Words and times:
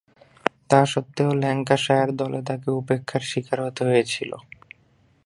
তাসত্ত্বেও, 0.69 1.31
Lancashire 1.41 2.09
দলে 2.15 2.39
তাকে 2.49 2.67
উপেক্ষার 2.71 3.23
শিকার 3.31 3.59
হতে 3.65 3.81
হয়েছিল। 3.89 4.31